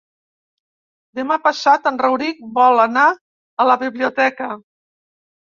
[1.19, 4.51] Demà passat en Rauric vol anar a la biblioteca.